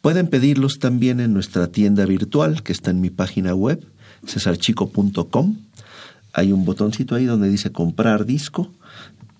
Pueden 0.00 0.26
pedirlos 0.28 0.78
también 0.78 1.20
en 1.20 1.32
nuestra 1.34 1.66
tienda 1.68 2.04
virtual, 2.06 2.62
que 2.62 2.72
está 2.72 2.90
en 2.90 3.00
mi 3.00 3.10
página 3.10 3.54
web, 3.54 3.84
cesarchico.com. 4.26 5.56
Hay 6.32 6.52
un 6.52 6.64
botoncito 6.64 7.14
ahí 7.14 7.24
donde 7.24 7.48
dice 7.48 7.72
comprar 7.72 8.24
disco, 8.26 8.70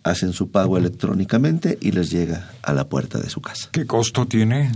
hacen 0.05 0.33
su 0.33 0.51
pago 0.51 0.79
electrónicamente 0.79 1.79
y 1.81 1.93
les 1.93 2.11
llega 2.11 2.51
a 2.63 2.73
la 2.73 2.89
puerta 2.89 3.19
de 3.19 3.29
su 3.29 3.41
casa. 3.41 3.69
¿Qué 3.73 3.87
costo 3.87 4.27
tiene? 4.27 4.73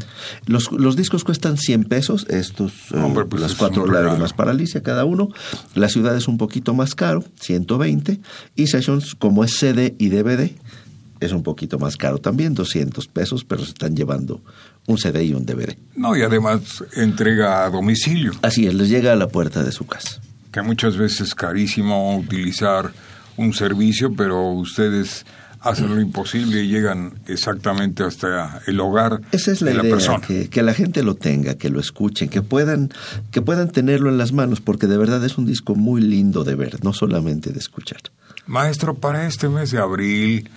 Los, 0.46 0.70
los 0.72 0.96
discos 0.96 1.24
cuestan 1.24 1.56
100 1.56 1.84
pesos, 1.84 2.26
estos, 2.28 2.72
eh, 2.92 2.98
Hombre, 2.98 3.24
pues 3.24 3.40
las 3.40 3.52
es 3.52 3.56
cuatro 3.58 3.86
lágrimas 3.86 4.32
para 4.32 4.50
Alicia 4.50 4.82
cada 4.82 5.04
uno. 5.04 5.28
La 5.74 5.88
ciudad 5.88 6.16
es 6.16 6.28
un 6.28 6.38
poquito 6.38 6.74
más 6.74 6.94
caro, 6.94 7.24
120. 7.40 8.20
Y 8.56 8.66
Sessions, 8.66 9.14
como 9.14 9.44
es 9.44 9.56
CD 9.56 9.94
y 9.98 10.08
DVD, 10.08 10.50
es 11.20 11.32
un 11.32 11.42
poquito 11.44 11.78
más 11.78 11.96
caro 11.96 12.18
también, 12.18 12.54
200 12.54 13.06
pesos, 13.08 13.44
pero 13.44 13.62
se 13.64 13.70
están 13.70 13.94
llevando 13.94 14.40
un 14.86 14.98
CD 14.98 15.24
y 15.24 15.34
un 15.34 15.46
DVD. 15.46 15.76
No, 15.94 16.16
y 16.16 16.22
además 16.22 16.82
entrega 16.96 17.64
a 17.64 17.70
domicilio, 17.70 18.32
Así 18.42 18.66
es, 18.66 18.74
les 18.74 18.88
llega 18.88 19.12
a 19.12 19.16
la 19.16 19.28
puerta 19.28 19.62
de 19.62 19.70
su 19.70 19.86
casa. 19.86 20.20
que 20.50 20.62
muchas 20.62 20.96
veces 20.96 21.20
es 21.28 21.34
carísimo 21.36 22.16
utilizar 22.18 22.92
un 23.36 23.52
servicio, 23.54 24.14
pero 24.14 24.50
ustedes 24.52 25.24
hacen 25.60 25.94
lo 25.94 26.00
imposible 26.00 26.62
y 26.64 26.68
llegan 26.68 27.12
exactamente 27.28 28.02
hasta 28.02 28.60
el 28.66 28.80
hogar 28.80 29.20
Esa 29.30 29.52
es 29.52 29.62
la 29.62 29.70
de 29.70 29.76
la 29.76 29.82
idea, 29.84 29.94
persona. 29.94 30.20
que, 30.26 30.48
que 30.50 30.60
la 30.62 30.74
gente 30.74 31.04
lo 31.04 31.14
tenga, 31.14 31.54
que 31.54 31.70
lo 31.70 31.78
escuchen, 31.78 32.28
que 32.28 32.42
puedan, 32.42 32.90
que 33.30 33.42
puedan 33.42 33.70
tenerlo 33.70 34.08
en 34.10 34.18
las 34.18 34.32
manos, 34.32 34.60
porque 34.60 34.88
de 34.88 34.96
verdad 34.96 35.24
es 35.24 35.38
un 35.38 35.46
disco 35.46 35.76
muy 35.76 36.00
lindo 36.00 36.42
de 36.42 36.56
ver, 36.56 36.82
no 36.84 36.92
solamente 36.92 37.50
de 37.50 37.60
escuchar. 37.60 38.00
Maestro, 38.46 38.94
para 38.94 39.26
este 39.28 39.48
mes 39.48 39.70
de 39.70 39.78
abril, 39.78 40.50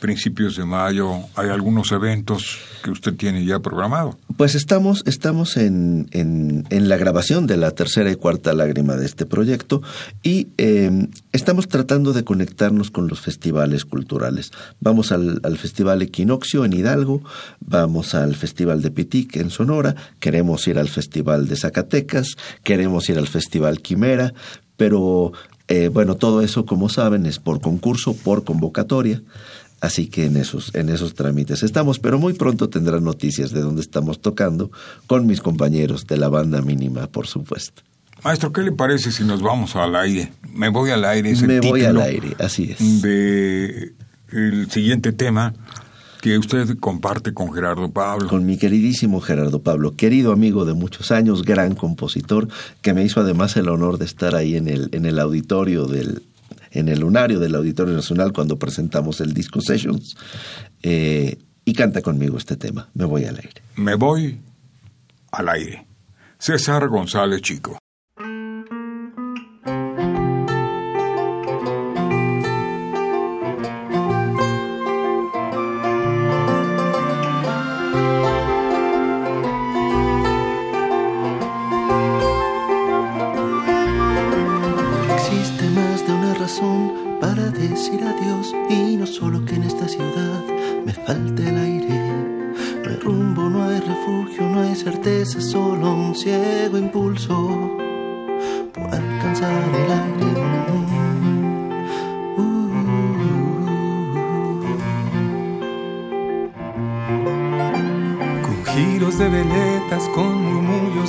principios 0.00 0.56
de 0.56 0.64
mayo, 0.64 1.20
¿hay 1.34 1.48
algunos 1.48 1.92
eventos 1.92 2.58
que 2.82 2.90
usted 2.90 3.14
tiene 3.14 3.44
ya 3.44 3.60
programado? 3.60 4.18
Pues 4.36 4.54
estamos, 4.54 5.02
estamos 5.06 5.56
en, 5.56 6.08
en, 6.12 6.88
la 6.88 6.96
grabación 6.96 7.46
de 7.46 7.56
la 7.56 7.70
tercera 7.72 8.10
y 8.10 8.16
cuarta 8.16 8.52
lágrima 8.52 8.96
de 8.96 9.06
este 9.06 9.26
proyecto 9.26 9.82
y 10.22 10.48
em, 10.58 11.08
estamos 11.32 11.68
tratando 11.68 12.12
de 12.12 12.24
conectarnos 12.24 12.90
con 12.90 13.08
los 13.08 13.20
festivales 13.20 13.84
culturales. 13.84 14.52
Vamos 14.80 15.10
al, 15.12 15.40
al, 15.42 15.58
Festival 15.58 16.02
Equinoccio 16.02 16.64
en 16.64 16.72
Hidalgo, 16.74 17.22
vamos 17.60 18.14
al 18.14 18.36
Festival 18.36 18.82
de 18.82 18.90
Pitic 18.90 19.36
en 19.36 19.50
Sonora, 19.50 19.96
queremos 20.20 20.68
ir 20.68 20.78
al 20.78 20.88
Festival 20.88 21.48
de 21.48 21.56
Zacatecas, 21.56 22.36
queremos 22.62 23.08
ir 23.08 23.18
al 23.18 23.26
Festival 23.26 23.80
Quimera, 23.80 24.32
pero 24.76 25.32
eh, 25.68 25.88
bueno, 25.88 26.14
todo 26.14 26.42
eso, 26.42 26.64
como 26.64 26.88
saben, 26.88 27.26
es 27.26 27.40
por 27.40 27.60
concurso, 27.60 28.14
por 28.14 28.44
convocatoria. 28.44 29.22
Así 29.80 30.06
que 30.06 30.24
en 30.24 30.36
esos, 30.36 30.74
en 30.74 30.88
esos 30.88 31.14
trámites 31.14 31.62
estamos, 31.62 31.98
pero 31.98 32.18
muy 32.18 32.32
pronto 32.32 32.68
tendrán 32.68 33.04
noticias 33.04 33.50
de 33.50 33.60
dónde 33.60 33.82
estamos 33.82 34.20
tocando 34.20 34.70
con 35.06 35.26
mis 35.26 35.40
compañeros 35.40 36.06
de 36.06 36.16
la 36.16 36.28
banda 36.28 36.62
mínima, 36.62 37.06
por 37.06 37.26
supuesto. 37.26 37.82
Maestro, 38.24 38.52
¿qué 38.52 38.62
le 38.62 38.72
parece 38.72 39.12
si 39.12 39.24
nos 39.24 39.42
vamos 39.42 39.76
al 39.76 39.94
aire? 39.94 40.32
Me 40.52 40.70
voy 40.70 40.90
al 40.90 41.04
aire. 41.04 41.30
Es 41.30 41.42
Me 41.42 41.60
voy 41.60 41.84
al 41.84 42.00
aire, 42.00 42.34
así 42.38 42.74
es. 42.76 43.02
De 43.02 43.92
el 44.32 44.70
siguiente 44.70 45.12
tema 45.12 45.54
que 46.20 46.38
usted 46.38 46.78
comparte 46.78 47.32
con 47.34 47.52
Gerardo 47.52 47.90
Pablo. 47.90 48.28
Con 48.28 48.46
mi 48.46 48.56
queridísimo 48.56 49.20
Gerardo 49.20 49.62
Pablo, 49.62 49.94
querido 49.94 50.32
amigo 50.32 50.64
de 50.64 50.74
muchos 50.74 51.12
años, 51.12 51.44
gran 51.44 51.74
compositor, 51.74 52.48
que 52.82 52.94
me 52.94 53.04
hizo 53.04 53.20
además 53.20 53.56
el 53.56 53.68
honor 53.68 53.98
de 53.98 54.06
estar 54.06 54.34
ahí 54.34 54.56
en 54.56 54.66
el, 54.66 54.88
en 54.92 55.04
el 55.04 55.20
auditorio 55.20 55.86
del, 55.86 56.22
en 56.78 56.88
el 56.88 57.00
lunario 57.00 57.38
del 57.40 57.54
Auditorio 57.54 57.94
Nacional 57.94 58.32
cuando 58.32 58.58
presentamos 58.58 59.20
el 59.20 59.32
disco 59.32 59.60
Sessions. 59.60 60.16
Eh, 60.82 61.38
y 61.64 61.72
canta 61.72 62.00
conmigo 62.00 62.38
este 62.38 62.56
tema, 62.56 62.88
Me 62.94 63.04
voy 63.04 63.24
al 63.24 63.36
aire. 63.36 63.62
Me 63.76 63.96
voy 63.96 64.40
al 65.32 65.48
aire. 65.48 65.86
César 66.38 66.88
González 66.88 67.42
Chico. 67.42 67.78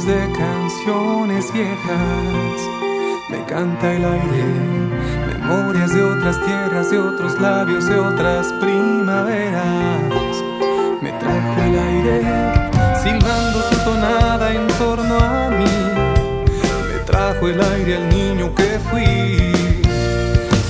de 0.05 0.31
canciones 0.37 1.51
viejas. 1.51 2.61
Me 3.29 3.43
canta 3.45 3.93
el 3.93 4.05
aire, 4.05 4.43
memorias 5.25 5.93
de 5.93 6.03
otras 6.03 6.39
tierras, 6.45 6.91
de 6.91 6.99
otros 6.99 7.39
labios, 7.39 7.87
de 7.87 7.97
otras 7.97 8.53
primaveras. 8.61 9.63
Me 11.01 11.11
trajo 11.13 11.61
el 11.63 11.79
aire, 11.79 12.21
silbando 13.01 13.61
su 13.69 13.77
tonada 13.83 14.53
en 14.53 14.67
torno 14.77 15.17
a 15.17 15.49
mí. 15.49 15.65
Me 16.93 16.99
trajo 17.05 17.47
el 17.47 17.59
aire 17.59 17.97
al 17.97 18.09
niño 18.09 18.53
que 18.53 18.79
fui, 18.91 19.51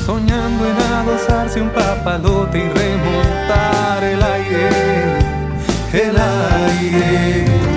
soñando 0.05 0.65
en 0.67 0.77
adosarse 0.93 1.61
un 1.61 1.69
papalote 1.69 2.59
y 2.59 2.69
remontar 2.69 4.03
el 4.03 4.23
aire, 4.23 4.69
el 5.91 6.17
aire. 6.17 7.76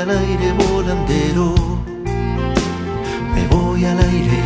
al 0.00 0.10
aire 0.10 0.52
volandero. 0.52 1.54
Me 3.34 3.46
voy 3.48 3.84
al 3.84 3.98
aire, 3.98 4.40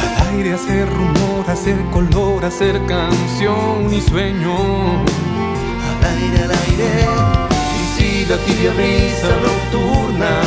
al 0.00 0.34
aire 0.34 0.54
hacer 0.54 0.86
rumor, 0.88 1.48
hacer 1.48 1.78
color, 1.90 2.44
hacer 2.44 2.74
canción 2.86 3.92
y 3.92 4.00
sueño. 4.00 4.56
Al 5.96 6.04
aire, 6.16 6.44
al 6.44 6.50
aire, 6.50 6.90
y 7.80 7.84
si 7.96 8.26
la 8.26 8.36
tibia 8.44 8.72
brisa 8.72 9.32
nocturna 9.46 10.40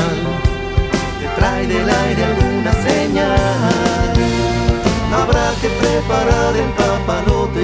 te 1.20 1.28
trae 1.40 1.68
del 1.68 1.90
aire 1.90 2.24
alguna 2.24 2.74
señal, 2.74 4.14
habrá 5.14 5.52
que 5.62 5.70
preparar 5.70 6.56
el 6.56 6.70
papalote 6.82 7.61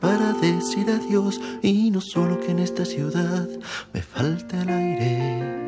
para 0.00 0.32
decir 0.34 0.90
adiós 0.90 1.40
y 1.62 1.90
no 1.90 2.00
solo 2.00 2.38
que 2.40 2.50
en 2.50 2.58
esta 2.58 2.84
ciudad 2.84 3.48
me 3.92 4.02
falta 4.02 4.62
el 4.62 4.68
aire. 4.68 5.64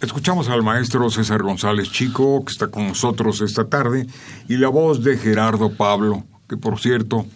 Escuchamos 0.00 0.48
al 0.48 0.62
maestro 0.62 1.10
César 1.10 1.42
González 1.42 1.90
Chico, 1.90 2.42
que 2.46 2.52
está 2.52 2.68
con 2.68 2.88
nosotros 2.88 3.42
esta 3.42 3.68
tarde, 3.68 4.06
y 4.48 4.56
la 4.56 4.68
voz 4.68 5.04
de 5.04 5.18
Gerardo 5.18 5.76
Pablo, 5.76 6.24
que 6.48 6.56
por 6.56 6.80
cierto, 6.80 7.26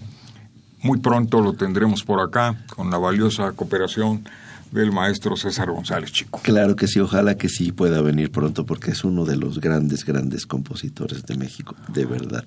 muy 0.83 0.99
pronto 1.01 1.43
lo 1.43 1.53
tendremos 1.53 2.03
por 2.03 2.21
acá, 2.21 2.65
con 2.75 2.91
la 2.91 2.97
valiosa 2.97 3.53
cooperación 3.53 4.27
del 4.75 4.93
maestro 4.93 5.37
César 5.37 5.71
González 5.71 6.13
Chico. 6.13 6.41
Claro 6.43 6.75
que 6.77 6.89
sí, 6.89 7.01
ojalá 7.01 7.37
que 7.37 7.49
sí 7.49 7.73
pueda 7.73 8.03
venir 8.03 8.31
pronto 8.31 8.67
porque 8.67 8.91
es 8.91 9.05
uno 9.05 9.25
de 9.25 9.37
los 9.37 9.61
grandes, 9.61 10.05
grandes 10.05 10.47
compositores 10.47 11.25
de 11.25 11.37
México, 11.37 11.77
de 11.89 12.05
verdad. 12.05 12.45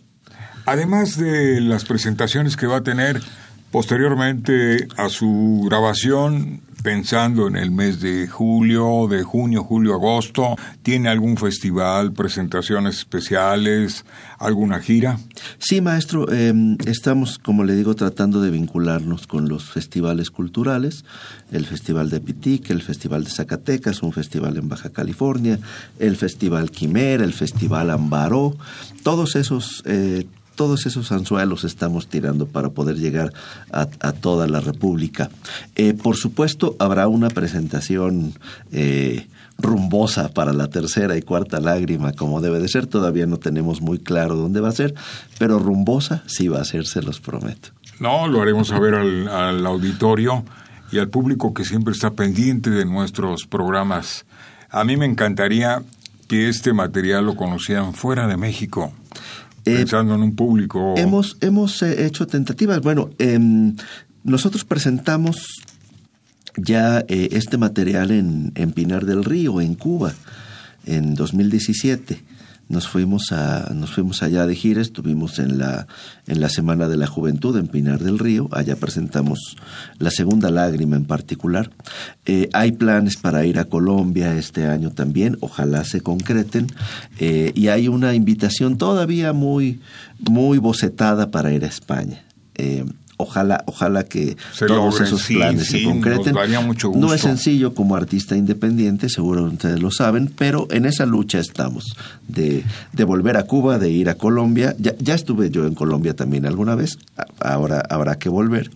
Además 0.66 1.18
de 1.18 1.62
las 1.62 1.86
presentaciones 1.86 2.58
que 2.58 2.68
va 2.68 2.78
a 2.78 2.84
tener 2.84 3.22
posteriormente 3.72 4.88
a 4.98 5.10
su 5.10 5.64
grabación 5.66 6.62
pensando 6.84 7.48
en 7.48 7.58
el 7.58 7.72
mes 7.72 8.00
de 8.00 8.28
julio, 8.28 9.08
de 9.10 9.24
junio, 9.24 9.64
julio, 9.64 9.94
agosto? 9.94 10.56
¿Tiene 10.84 11.10
algún 11.10 11.36
festival, 11.36 12.14
presentaciones 12.14 13.00
especiales, 13.00 14.06
alguna 14.40 14.80
gira? 14.80 15.20
Sí, 15.60 15.82
maestro, 15.82 16.32
em, 16.32 16.78
estamos, 16.86 17.40
como 17.40 17.64
le 17.64 17.76
digo, 17.76 17.96
tratando 17.96 18.42
de 18.42 18.52
vincularnos 18.52 19.28
con 19.28 19.50
los 19.50 19.66
festivales 19.66 20.32
culturales, 20.32 21.04
el 21.52 21.66
Festival 21.66 22.10
de 22.10 22.22
Pitic, 22.22 22.70
el 22.70 22.82
Festival 22.82 23.24
de 23.24 23.32
Zacatecas, 23.32 24.02
un 24.02 24.14
festival 24.14 24.56
en 24.56 24.70
Baja 24.70 24.90
California, 24.90 25.60
el 26.00 26.16
Festival 26.16 26.72
Quimera, 26.72 27.24
el 27.24 27.34
Festival 27.34 27.90
Ambaró, 27.90 28.56
todos 29.04 29.36
esos 29.36 29.84
eh, 29.86 30.26
todos 30.58 30.88
esos 30.88 31.12
anzuelos 31.14 31.64
estamos 31.64 32.10
tirando 32.10 32.48
para 32.48 32.70
poder 32.70 32.98
llegar 32.98 33.32
a, 33.72 33.86
toda 34.12 34.48
la 34.48 34.60
República. 34.60 35.30
Eh, 35.76 35.94
por 35.94 36.18
supuesto, 36.18 36.76
habrá 36.80 37.08
una 37.08 37.30
presentación 37.30 38.34
eh, 38.72 39.28
rumbosa 39.60 40.30
para 40.30 40.52
la 40.54 40.68
tercera 40.68 41.16
y 41.16 41.22
cuarta 41.22 41.62
lágrima, 41.62 42.12
como 42.12 42.42
debe 42.42 42.60
de 42.60 42.68
ser. 42.68 42.88
Todavía 42.88 43.28
no 43.28 43.38
tenemos 43.38 43.82
muy 43.82 44.00
claro 44.00 44.36
dónde 44.36 44.60
va 44.60 44.70
a 44.70 44.74
ser, 44.74 44.96
pero 45.38 45.60
rumbosa 45.60 46.24
sí 46.26 46.48
va 46.48 46.60
a 46.60 46.66
ser, 46.66 46.88
se 46.88 47.02
los 47.02 47.22
prometo. 47.22 47.70
No, 48.00 48.28
lo 48.28 48.42
haremos 48.42 48.68
saber 48.68 48.96
al, 48.96 49.28
al 49.28 49.66
auditorio 49.66 50.44
y 50.92 50.98
al 50.98 51.10
público 51.10 51.54
que 51.54 51.66
siempre 51.66 51.94
está 51.94 52.12
pendiente 52.12 52.72
de 52.72 52.86
nuestros 52.86 53.46
programas. 53.46 54.26
A 54.72 54.84
mí 54.84 54.98
me 54.98 55.06
encantaría 55.06 55.84
que 56.28 56.50
este 56.50 56.74
material 56.74 57.26
lo 57.26 57.36
conocieran 57.36 57.94
fuera 57.94 58.28
de 58.28 58.38
México. 58.38 58.92
Eh, 59.68 59.78
pensando 59.78 60.16
en 60.16 60.22
un 60.22 60.36
público. 60.36 60.96
Hemos, 60.98 61.38
hemos 61.42 61.82
eh, 61.82 62.06
hecho 62.06 62.28
tentativas. 62.28 62.82
Bueno, 62.82 63.10
em, 63.20 63.76
nosotros 64.24 64.64
presentamos 64.64 65.64
ya 66.56 67.00
eh, 67.08 67.30
este 67.32 67.58
material 67.58 68.12
en, 68.12 68.52
en, 68.56 68.72
Pinar 68.72 69.06
del 69.06 69.24
Río, 69.24 69.62
en 69.62 69.76
Cuba, 69.76 70.14
en 70.86 71.16
2017 71.16 72.37
nos 72.70 72.88
fuimos 72.88 73.32
a 73.32 73.72
nos 73.74 73.92
fuimos 73.92 74.22
allá 74.24 74.46
de 74.46 74.56
gira 74.56 74.82
estuvimos 74.82 75.40
en 75.40 75.58
la 75.58 75.88
en 76.28 76.42
la 76.42 76.50
semana 76.50 76.88
de 76.88 76.98
la 76.98 77.08
juventud 77.08 77.58
en 77.58 77.68
Pinar 77.68 78.00
del 78.00 78.20
Río 78.20 78.50
allá 78.52 78.76
presentamos 78.76 79.56
la 80.00 80.12
segunda 80.12 80.50
lágrima 80.52 80.96
en 80.96 81.06
particular. 81.06 81.72
Eh, 82.26 82.50
hay 82.54 82.74
planes 82.74 83.18
para 83.18 83.46
ir 83.46 83.60
a 83.60 83.66
Colombia 83.66 84.38
este 84.38 84.66
año 84.68 84.92
también 84.92 85.38
ojalá 85.42 85.84
se 85.84 86.02
concreten 86.02 86.68
eh, 87.20 87.52
y 87.56 87.70
hay 87.70 87.88
una 87.88 88.14
invitación 88.14 88.78
todavía 88.78 89.34
muy 89.34 89.80
muy 90.20 90.58
bocetada 90.58 91.32
para 91.32 91.52
ir 91.52 91.64
a 91.64 91.68
España. 91.68 92.24
Eh, 92.56 92.86
ojalá, 93.18 93.64
ojalá 93.66 94.04
que 94.04 94.38
todos 94.58 95.02
esos 95.02 95.24
planes 95.24 95.68
se 95.68 95.84
concreten. 95.84 96.36
No 96.96 97.14
es 97.14 97.22
sencillo 97.22 97.74
como 97.74 97.96
artista 97.96 98.38
independiente, 98.38 99.10
seguro 99.10 99.44
ustedes 99.46 99.82
lo 99.82 99.92
saben, 99.92 100.32
pero 100.36 100.68
en 100.72 100.86
esa 100.86 101.06
lucha 101.06 101.40
estamos 101.40 101.96
de, 102.28 102.64
de 102.94 103.04
volver 103.04 103.38
a 103.38 103.44
Cuba, 103.44 103.80
de 103.80 103.90
ir 103.90 104.10
a 104.10 104.16
Colombia. 104.16 104.76
Ya, 104.80 104.94
ya, 105.00 105.16
estuve 105.16 105.50
yo 105.50 105.66
en 105.66 105.74
Colombia 105.74 106.16
también 106.16 106.46
alguna 106.46 106.76
vez, 106.76 107.00
ahora 107.40 107.84
habrá 107.90 108.18
que 108.18 108.30
volver. 108.30 108.72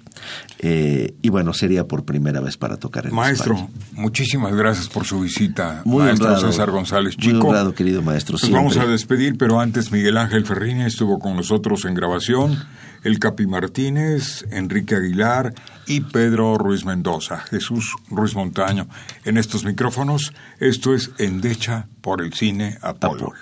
Eh, 0.60 1.15
y 1.21 1.30
bueno, 1.30 1.54
sería 1.54 1.88
por 1.88 2.04
primera 2.04 2.41
vez 2.41 2.56
para 2.56 2.77
tocar 2.77 3.08
en 3.08 3.15
Maestro, 3.15 3.69
muchísimas 3.93 4.54
gracias 4.54 4.88
por 4.88 5.06
su 5.06 5.21
visita. 5.21 5.82
Muy 5.86 6.04
maestro 6.04 6.39
César 6.39 6.69
González 6.69 7.17
Chico. 7.17 7.38
Muy 7.38 7.47
honrado, 7.47 7.73
querido 7.73 8.01
maestro. 8.04 8.38
Nos 8.39 8.51
vamos 8.51 8.77
a 8.77 8.86
despedir, 8.86 9.38
pero 9.38 9.60
antes 9.60 9.91
Miguel 9.91 10.17
Ángel 10.17 10.45
Ferrini 10.45 10.84
estuvo 10.84 11.17
con 11.17 11.36
nosotros 11.36 11.86
en 11.86 11.95
grabación 11.95 12.58
el 13.04 13.20
Capi 13.20 13.48
Martínez, 13.48 14.46
Enrique 14.52 14.96
Aguilar 14.96 15.54
y 15.88 16.02
Pedro 16.02 16.58
Ruiz 16.58 16.86
Mendoza, 16.86 17.40
Jesús 17.40 17.96
Ruiz 18.10 18.36
Montaño. 18.36 18.88
En 19.26 19.38
estos 19.38 19.66
micrófonos, 19.66 20.34
esto 20.60 20.94
es 20.94 21.12
Endecha 21.18 21.88
por 22.02 22.22
el 22.22 22.34
Cine 22.34 22.78
Apolo. 22.82 23.34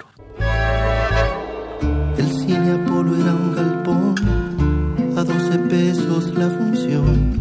El 2.18 2.28
Cine 2.28 2.72
Apolo 2.72 3.16
era 3.16 3.34
un 3.34 3.56
galpón, 3.56 5.18
a 5.18 5.24
12 5.24 5.58
pesos 5.70 6.38
la 6.38 6.50
función, 6.50 7.39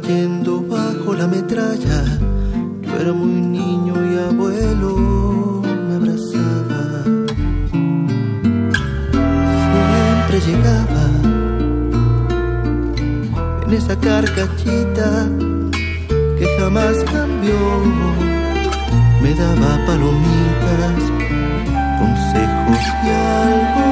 cayendo 0.00 0.62
bajo 0.62 1.12
la 1.12 1.26
metralla. 1.26 1.98
Yo 2.80 2.92
era 2.98 3.12
muy 3.12 3.40
niño 3.58 3.94
y 4.10 4.18
abuelo 4.30 5.60
me 5.86 5.94
abrazaba. 5.96 6.82
Siempre 9.68 10.36
llegaba 10.48 11.04
en 13.66 13.72
esa 13.74 13.94
carcachita 14.00 15.28
que 16.38 16.46
jamás 16.58 16.96
cambió. 17.12 17.60
Me 19.22 19.34
daba 19.34 19.70
palomitas, 19.86 21.02
consejos 22.00 22.84
y 23.04 23.08
algodón. 23.10 23.91